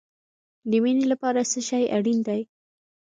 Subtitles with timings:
[0.69, 2.41] د مینې لپاره څه شی اړین دی؟